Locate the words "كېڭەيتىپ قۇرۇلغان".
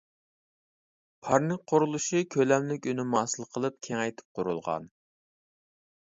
3.89-4.89